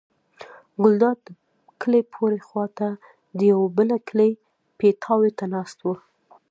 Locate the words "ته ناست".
5.37-5.77